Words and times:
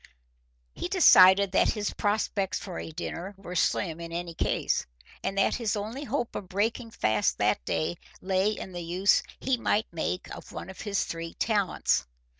He 0.73 0.87
decided 0.87 1.51
that 1.51 1.73
his 1.73 1.93
prospects 1.93 2.57
for 2.57 2.79
a 2.79 2.89
dinner 2.91 3.35
were 3.37 3.55
slim 3.55 3.99
in 3.99 4.11
any 4.11 4.33
case, 4.33 4.87
and 5.23 5.37
that 5.37 5.53
his 5.53 5.75
only 5.75 6.05
hope 6.05 6.35
of 6.35 6.49
breaking 6.49 6.89
fast 6.89 7.37
that 7.37 7.63
day 7.65 7.97
lay 8.19 8.49
in 8.49 8.71
the 8.71 8.81
use 8.81 9.21
he 9.39 9.57
might 9.57 9.85
make 9.93 10.27
of 10.35 10.51
one 10.51 10.71
of 10.71 10.81
his 10.81 11.03
three 11.03 11.35
talents. 11.35 12.07